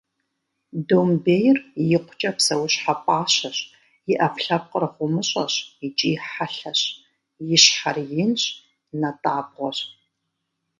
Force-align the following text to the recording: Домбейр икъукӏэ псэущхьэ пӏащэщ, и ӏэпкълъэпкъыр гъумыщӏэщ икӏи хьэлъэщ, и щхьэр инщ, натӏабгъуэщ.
Домбейр 0.87 1.57
икъукӏэ 1.95 2.31
псэущхьэ 2.35 2.93
пӏащэщ, 3.05 3.57
и 4.11 4.13
ӏэпкълъэпкъыр 4.19 4.85
гъумыщӏэщ 4.93 5.53
икӏи 5.85 6.13
хьэлъэщ, 6.29 6.81
и 7.55 7.57
щхьэр 7.63 7.97
инщ, 8.21 8.41
натӏабгъуэщ. 8.99 9.79